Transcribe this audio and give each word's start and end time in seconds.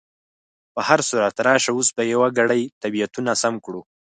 په 0.73 0.81
هر 0.87 0.99
صورت، 1.09 1.35
راشه 1.47 1.71
اوس 1.73 1.87
به 1.95 2.03
یو 2.13 2.21
ګړی 2.37 2.61
طبیعتونه 2.81 3.31
سم 3.41 3.53
کړو. 3.65 3.81